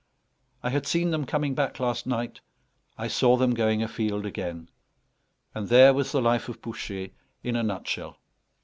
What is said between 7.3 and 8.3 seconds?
in a nutshell.